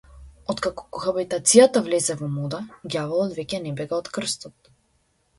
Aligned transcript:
Откако 0.51 0.85
кохабитацијата 0.95 1.83
влезе 1.87 2.15
во 2.21 2.29
мода, 2.37 2.61
ѓаволот 2.93 3.35
веќе 3.41 3.59
не 3.67 3.75
бега 3.81 3.99
од 3.99 4.09
крстот. 4.17 4.73